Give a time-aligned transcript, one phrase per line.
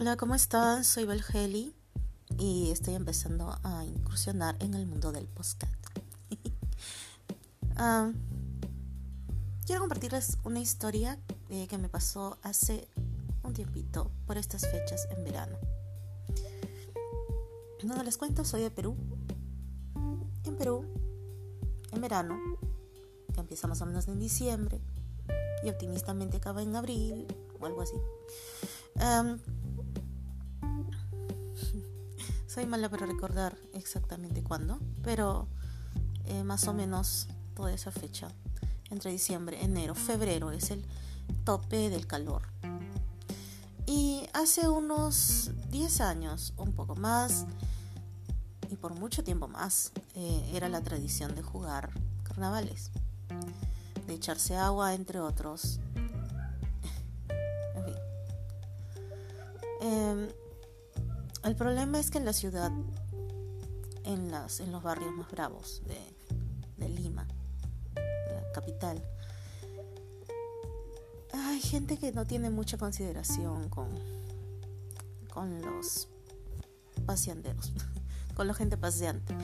[0.00, 0.82] Hola, ¿cómo están?
[0.82, 1.74] Soy Belgeli
[2.38, 5.76] y estoy empezando a incursionar en el mundo del podcast.
[7.76, 8.10] Ah,
[9.66, 11.18] quiero compartirles una historia
[11.50, 12.88] eh, que me pasó hace
[13.42, 15.58] un tiempito por estas fechas en verano.
[17.82, 18.96] No les cuento, soy de Perú.
[20.44, 20.86] En Perú,
[21.92, 22.38] en verano,
[23.34, 24.80] que empieza más o menos en diciembre
[25.62, 27.26] y optimistamente acaba en abril
[27.60, 27.96] o algo así.
[32.52, 35.46] Soy mala para recordar exactamente cuándo, pero
[36.24, 38.26] eh, más o menos toda esa fecha,
[38.90, 40.84] entre diciembre, enero, febrero, es el
[41.44, 42.42] tope del calor.
[43.86, 47.46] Y hace unos 10 años, un poco más,
[48.68, 51.90] y por mucho tiempo más, eh, era la tradición de jugar
[52.24, 52.90] carnavales,
[54.08, 55.78] de echarse agua, entre otros.
[57.76, 57.94] en fin.
[59.82, 60.28] Em,
[61.44, 62.70] el problema es que en la ciudad,
[64.04, 67.26] en, las, en los barrios más bravos de, Lima,
[67.94, 69.02] la capital,
[71.32, 73.88] hay gente que no tiene mucha consideración con,
[75.32, 76.08] con los
[77.06, 77.72] paseanderos,
[78.34, 79.34] con la gente paseante.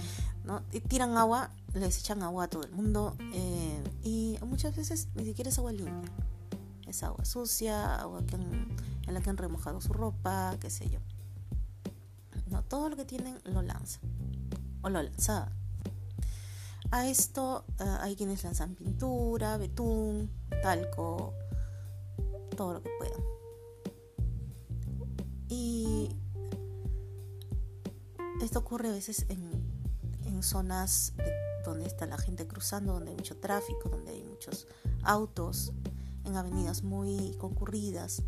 [0.45, 0.63] ¿no?
[0.73, 5.25] Y tiran agua, les echan agua a todo el mundo eh, y muchas veces ni
[5.25, 6.13] siquiera es agua limpia.
[6.87, 11.01] Es agua sucia, agua en la que han remojado su ropa, qué sé yo.
[12.63, 14.01] Todo lo que tienen lo lanzan
[14.83, 15.49] o lo lanzan.
[16.91, 20.31] A esto eh, hay quienes lanzan pintura, betún,
[20.63, 21.35] talco,
[22.57, 23.21] todo lo que puedan.
[25.49, 26.17] Y
[28.41, 29.51] esto ocurre a veces en,
[30.25, 31.13] en zonas
[31.65, 34.69] donde está la gente cruzando, donde hay mucho tráfico, donde hay muchos
[35.03, 35.73] autos,
[36.25, 38.23] en avenidas muy concurridas.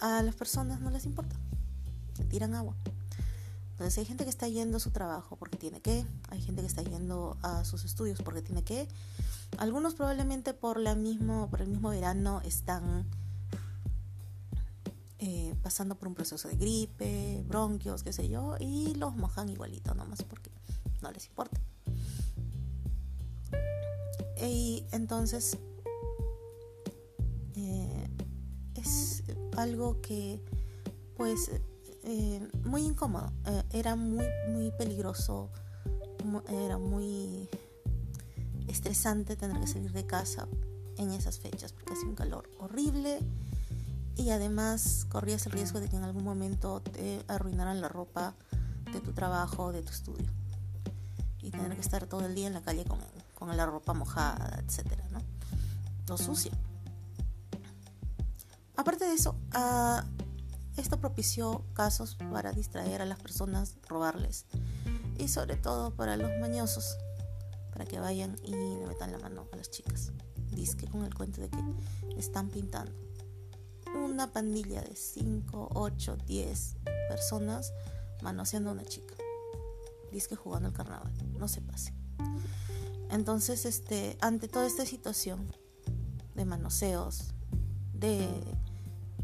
[0.00, 1.36] A las personas no les importa,
[2.28, 2.74] tiran agua.
[3.80, 6.66] Entonces hay gente que está yendo a su trabajo porque tiene que, hay gente que
[6.66, 8.86] está yendo a sus estudios porque tiene que,
[9.56, 13.06] algunos probablemente por, la mismo, por el mismo verano están
[15.18, 19.94] eh, pasando por un proceso de gripe, bronquios, qué sé yo, y los mojan igualito
[19.94, 20.50] nomás porque
[21.00, 21.58] no les importa.
[24.42, 25.56] Y entonces
[27.54, 28.10] eh,
[28.74, 29.22] es
[29.56, 30.38] algo que
[31.16, 31.50] pues
[32.04, 35.50] eh, muy incómodo, eh, era muy, muy peligroso,
[36.48, 37.48] era muy
[38.68, 40.48] estresante tener que salir de casa
[40.96, 43.20] en esas fechas porque hacía un calor horrible
[44.16, 48.34] y además corrías el riesgo de que en algún momento te arruinaran la ropa
[48.92, 50.28] de tu trabajo, de tu estudio
[51.42, 52.98] y tener que estar todo el día en la calle con,
[53.34, 55.20] con la ropa mojada, etcétera, ¿no?
[56.04, 56.52] Todo sucio.
[58.76, 60.19] Aparte de eso, uh,
[60.80, 64.46] esto propició casos para distraer a las personas, robarles
[65.18, 66.96] y sobre todo para los mañosos,
[67.70, 70.10] para que vayan y le metan la mano a las chicas.
[70.50, 71.62] Dice con el cuento de que
[72.16, 72.92] están pintando.
[73.94, 76.76] Una pandilla de 5, 8, 10
[77.08, 77.72] personas
[78.22, 79.14] manoseando a una chica.
[80.10, 81.12] Dice jugando al carnaval.
[81.38, 81.94] No se pase.
[83.10, 85.46] Entonces, este, ante toda esta situación
[86.34, 87.34] de manoseos,
[87.92, 88.28] de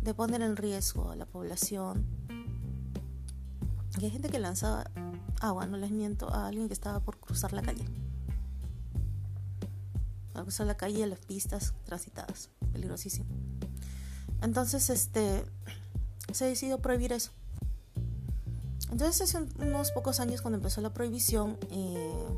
[0.06, 2.06] de poner en riesgo a la población.
[3.98, 4.88] Y hay gente que lanzaba
[5.40, 7.84] agua, no les miento, a alguien que estaba por cruzar la calle.
[10.34, 12.50] A cruzar la calle a las pistas transitadas.
[12.72, 13.26] Peligrosísimo.
[14.42, 15.44] Entonces, este,
[16.32, 17.32] se decidió prohibir eso.
[18.92, 22.28] Entonces, hace unos pocos años, cuando empezó la prohibición, eh,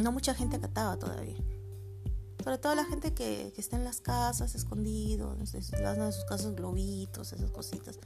[0.00, 1.36] no mucha gente acataba todavía.
[2.42, 5.36] Sobre todo la gente que, está en las casas, escondidos,
[5.72, 7.98] lanzan de sus casas globitos, esas cositas.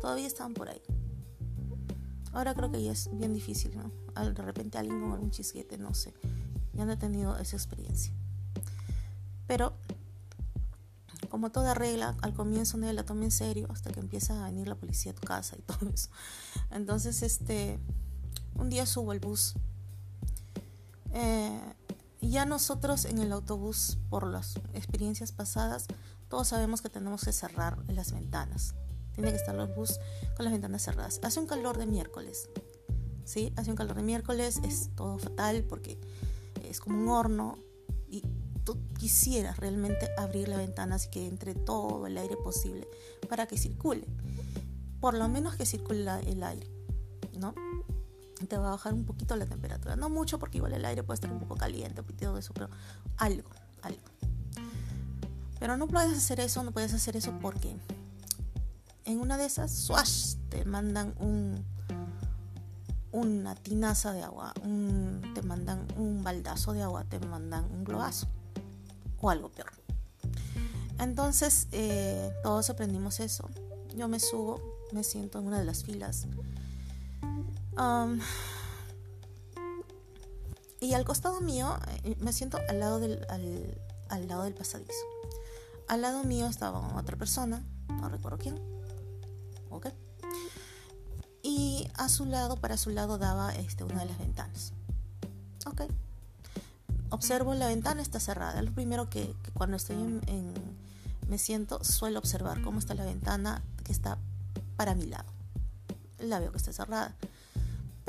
[0.00, 0.80] Todavía estaban por ahí.
[2.32, 3.90] Ahora creo que ya es bien difícil, ¿no?
[4.22, 6.14] De repente alguien con algún chisguete, no sé.
[6.72, 8.12] Ya no he tenido esa experiencia.
[9.48, 9.74] Pero,
[11.28, 14.68] como toda regla, al comienzo nadie la toma en serio hasta que empieza a venir
[14.68, 16.10] la policía a tu casa y todo eso.
[16.70, 17.80] Entonces, este,
[18.54, 19.54] un día subo al bus.
[21.12, 21.60] Eh,
[22.28, 25.86] ya nosotros en el autobús, por las experiencias pasadas,
[26.28, 28.74] todos sabemos que tenemos que cerrar las ventanas.
[29.14, 29.98] Tiene que estar el bus
[30.36, 31.20] con las ventanas cerradas.
[31.22, 32.48] Hace un calor de miércoles.
[33.24, 33.52] ¿Sí?
[33.56, 35.98] Hace un calor de miércoles, es todo fatal porque
[36.64, 37.58] es como un horno
[38.08, 38.22] y
[38.64, 42.88] tú quisieras realmente abrir la ventana así que entre todo el aire posible
[43.28, 44.06] para que circule.
[45.00, 46.68] Por lo menos que circule el aire,
[47.38, 47.54] ¿no?
[48.46, 49.96] Te va a bajar un poquito la temperatura.
[49.96, 52.68] No mucho porque igual el aire puede estar un poco caliente y todo eso, pero
[53.16, 53.50] algo,
[53.82, 54.00] algo.
[55.58, 57.76] Pero no puedes hacer eso, no puedes hacer eso porque
[59.04, 61.64] en una de esas, swash, te mandan un
[63.12, 64.54] una tinaza de agua,
[65.34, 68.28] te mandan un baldazo de agua, te mandan un globazo
[69.20, 69.72] o algo peor.
[70.98, 73.48] Entonces eh, todos aprendimos eso.
[73.96, 74.60] Yo me subo,
[74.92, 76.26] me siento en una de las filas.
[80.80, 83.26] Y al costado mío, eh, me siento al lado del,
[84.08, 85.04] al lado del pasadizo.
[85.88, 88.56] Al lado mío estaba otra persona, no recuerdo quién.
[89.70, 89.88] ¿Ok?
[91.42, 94.72] Y a su lado, para su lado, daba este, una de las ventanas.
[95.66, 95.82] Ok.
[97.10, 98.62] Observo la ventana, está cerrada.
[98.62, 100.54] Lo primero que, cuando estoy en,
[101.28, 104.18] me siento, suelo observar cómo está la ventana que está
[104.76, 105.32] para mi lado.
[106.18, 107.16] La veo que está cerrada.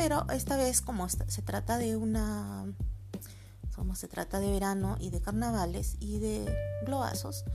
[0.01, 2.65] Pero esta vez, como se trata de una
[3.75, 6.51] como se trata de verano y de carnavales y de
[6.87, 7.45] globazos,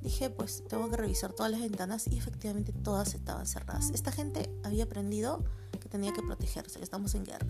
[0.00, 3.90] dije, pues tengo que revisar todas las ventanas y efectivamente todas estaban cerradas.
[3.94, 5.44] Esta gente había aprendido
[5.80, 7.46] que tenía que protegerse, estamos en guerra.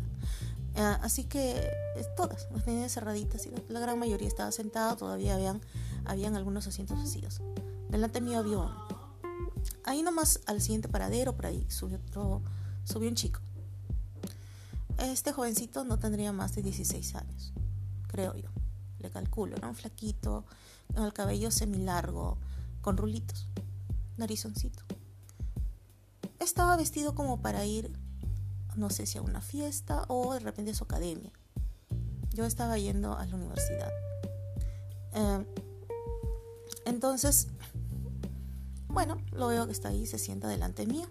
[0.77, 1.71] Ah, así que
[2.15, 5.63] todas las tenían cerraditas y la, gran mayoría estaba sentada, todavía habían,
[6.05, 7.41] habían algunos asientos vacíos.
[7.89, 8.87] Delante mío había uno.
[9.85, 12.43] Ahí nomás al siguiente paradero, por ahí, subió, otro,
[12.85, 13.41] subió un chico.
[14.99, 17.53] Este jovencito no tendría más de 16 años,
[18.07, 18.49] creo yo.
[19.01, 19.69] Le calculo, ¿no?
[19.69, 20.45] Un flaquito,
[20.95, 22.39] con el cabello semilargo,
[22.81, 23.49] con rulitos,
[24.17, 24.83] narizoncito.
[26.39, 27.93] Estaba vestido como para ir,
[28.77, 31.33] no sé si a una fiesta o de repente a su academia.
[32.33, 33.91] Yo estaba yendo a la universidad.
[35.15, 35.47] Eh,
[36.87, 37.49] entonces,
[38.89, 41.09] bueno, lo veo que está ahí, se sienta delante mío.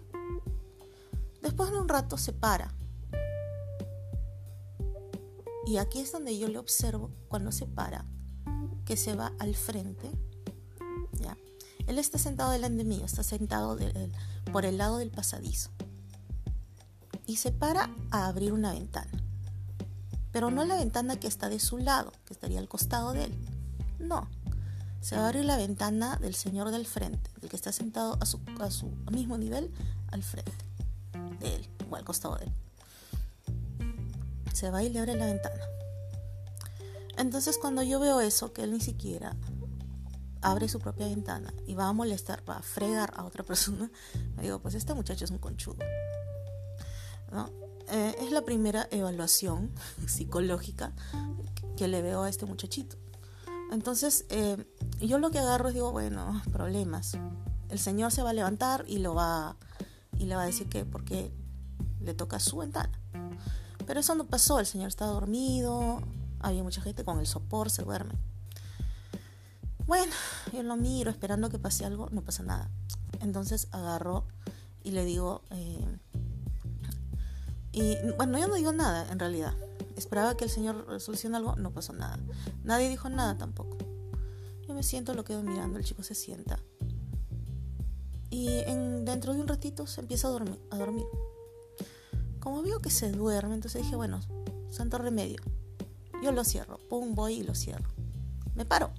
[1.42, 2.72] Después de un rato se para.
[5.66, 8.04] Y aquí es donde yo le observo cuando se para
[8.84, 10.10] que se va al frente.
[11.12, 11.36] ¿ya?
[11.86, 13.78] Él está sentado delante mío, está sentado
[14.52, 15.70] por el lado del pasadizo.
[17.26, 19.10] Y se para a abrir una ventana.
[20.32, 23.34] Pero no la ventana que está de su lado, que estaría al costado de él.
[23.98, 24.28] No.
[25.00, 28.26] Se va a abrir la ventana del señor del frente, del que está sentado a
[28.26, 29.70] su, a su mismo nivel
[30.10, 30.52] al frente
[31.40, 32.52] de él, o al costado de él.
[34.54, 35.60] Se va y le abre la ventana.
[37.18, 39.36] Entonces cuando yo veo eso, que él ni siquiera
[40.40, 43.90] abre su propia ventana y va a molestar, va a fregar a otra persona,
[44.36, 45.78] me digo, pues este muchacho es un conchudo.
[47.88, 49.70] Eh, es la primera evaluación
[50.06, 50.92] psicológica
[51.76, 52.96] que le veo a este muchachito.
[53.72, 54.64] Entonces, eh,
[55.00, 57.18] yo lo que agarro es digo, bueno, problemas.
[57.70, 59.56] El señor se va a levantar y lo va
[60.16, 61.32] y le va a decir que porque
[62.00, 63.00] le toca su ventana.
[63.86, 66.00] Pero eso no pasó, el señor está dormido,
[66.40, 68.14] había mucha gente con el sopor, se duerme.
[69.86, 70.12] Bueno,
[70.52, 72.70] yo lo miro esperando que pase algo, no pasa nada.
[73.20, 74.24] Entonces agarro
[74.82, 75.98] y le digo, eh,
[77.72, 79.52] y bueno, yo no digo nada en realidad.
[79.96, 82.18] Esperaba que el señor solucione algo, no pasó nada.
[82.62, 83.76] Nadie dijo nada tampoco.
[84.66, 86.58] Yo me siento, lo quedo mirando, el chico se sienta.
[88.30, 91.04] Y en, dentro de un ratito se empieza a dormir, a dormir.
[92.44, 94.20] Como veo que se duerme, entonces dije, bueno,
[94.70, 95.40] santo remedio.
[96.22, 97.88] Yo lo cierro, pum, voy y lo cierro.
[98.54, 98.90] Me paro,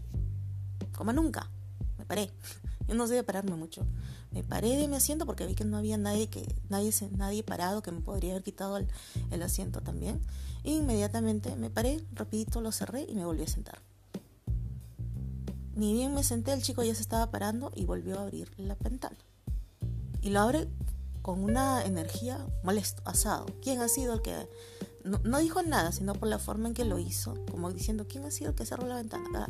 [0.97, 1.51] como nunca.
[1.99, 2.31] Me paré.
[2.87, 3.85] Yo no sé pararme mucho.
[4.31, 7.81] Me paré de mi asiento porque vi que no había nadie que nadie nadie parado
[7.81, 10.19] que me podría haber quitado el, asiento también.
[10.63, 13.79] E inmediatamente me paré, rapidito lo cerré y me volví a sentar.
[15.75, 18.75] Ni bien me senté, el chico ya se estaba parando y volvió a abrir la
[18.75, 19.17] ventana.
[20.21, 20.67] Y lo abre
[21.25, 23.47] con una energía molesto, asado.
[23.59, 24.47] ¿Quién ha sido el que
[25.03, 28.29] no, dijo nada, sino por la forma en que lo hizo, como diciendo, ¿quién ha
[28.29, 29.49] sido el que cerró la ventana?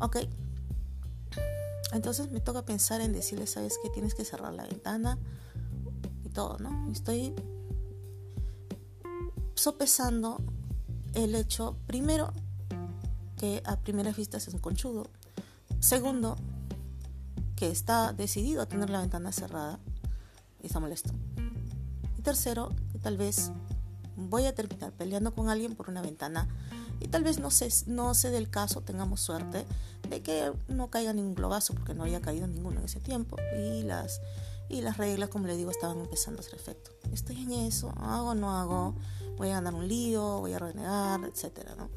[0.00, 0.06] Ah.
[0.06, 0.16] Ok.
[1.92, 3.90] Entonces me toca pensar en decirle, ¿sabes qué?
[3.90, 5.18] Tienes que cerrar la ventana
[6.24, 6.90] y todo, ¿no?
[6.92, 7.34] Estoy
[9.54, 10.40] sopesando
[11.12, 12.32] el hecho, primero,
[13.36, 15.10] que a primera vista es un conchudo.
[15.78, 16.36] Segundo,
[17.54, 19.78] que está decidido a tener la ventana cerrada
[20.62, 21.12] y está molesto.
[22.18, 23.52] Y tercero, que tal vez
[24.16, 26.48] voy a terminar peleando con alguien por una ventana
[27.00, 29.64] y tal vez no sé, no sé del caso, tengamos suerte
[30.08, 33.82] de que no caiga ningún globazo porque no haya caído ninguno en ese tiempo y
[33.82, 34.20] las,
[34.68, 36.90] y las reglas, como le digo, estaban empezando a hacer efecto.
[37.12, 38.96] Estoy en eso, hago o no hago,
[39.36, 41.88] voy a ganar un lío, voy a renegar, etcétera, ¿no?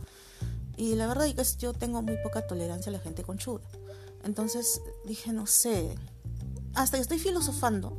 [0.78, 3.64] Y la verdad es que yo tengo muy poca tolerancia a la gente conchuda.
[4.24, 5.96] Entonces dije, no sé,
[6.76, 7.98] hasta que estoy filosofando,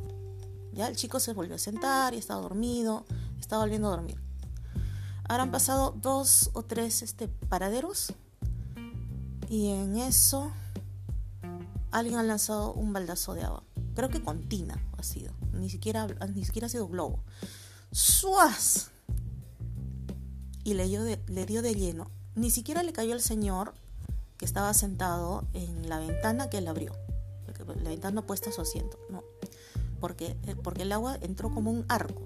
[0.73, 3.05] ya el chico se volvió a sentar y estaba dormido
[3.43, 4.19] estaba volviendo a dormir.
[5.25, 8.13] Habrán pasado dos o tres este, paraderos
[9.49, 10.51] y en eso
[11.91, 13.63] alguien ha lanzado un baldazo de agua.
[13.95, 15.33] Creo que con tina ha sido.
[15.53, 17.23] Ni siquiera, ni siquiera ha sido globo.
[17.91, 18.89] ¡Suaz!
[20.63, 22.09] Y le dio, de, le dio de lleno.
[22.35, 23.75] Ni siquiera le cayó al señor
[24.37, 26.93] que estaba sentado en la ventana que él abrió.
[27.83, 28.97] La ventana puesta a su asiento.
[29.09, 29.23] No.
[30.03, 32.23] Porque, eh, porque el agua entró como un arco.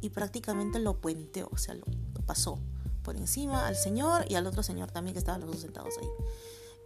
[0.00, 1.50] Y prácticamente lo puenteó.
[1.52, 1.84] O sea, lo,
[2.24, 2.58] pasó
[3.02, 6.08] por encima al señor y al otro señor también que estaban los dos sentados ahí.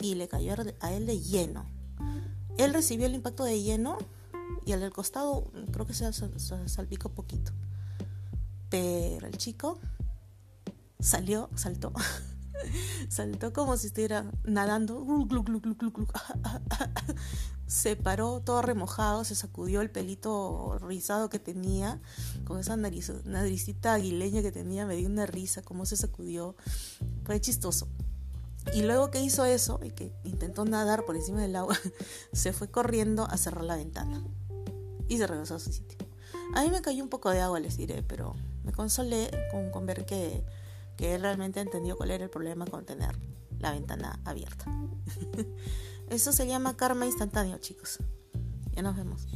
[0.00, 1.66] Y le cayó a él de lleno.
[2.58, 3.96] Él recibió el impacto de lleno
[4.66, 7.52] y al del costado creo que se, salpicó poquito.
[8.70, 9.78] Pero el chico
[10.98, 11.92] salió, saltó.
[13.08, 15.04] saltó como si estuviera nadando.
[17.66, 22.00] se paró todo remojado, se sacudió el pelito rizado que tenía,
[22.44, 26.56] con esa nariz, naricita aguileña que tenía, me dio una risa, cómo se sacudió.
[27.24, 27.88] Fue chistoso.
[28.72, 31.76] Y luego que hizo eso, y que intentó nadar por encima del agua,
[32.32, 34.22] se fue corriendo a cerrar la ventana.
[35.08, 35.98] Y se regresó a su sitio.
[36.54, 38.34] A mí me cayó un poco de agua, les diré, pero
[38.64, 39.30] me consolé
[39.72, 40.44] con, ver que,
[40.96, 43.16] que él realmente entendió cuál era el problema con tener
[43.58, 44.66] la ventana abierta.
[46.10, 47.98] Eso se llama karma instantáneo, chicos.
[48.72, 49.26] Ya nos vemos.